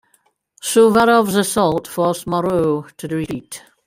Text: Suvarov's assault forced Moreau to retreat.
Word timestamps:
Suvarov's 0.63 1.35
assault 1.35 1.87
forced 1.87 2.25
Moreau 2.25 2.87
to 2.97 3.07
retreat. 3.07 3.61